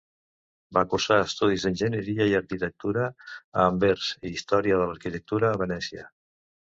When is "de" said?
4.81-4.89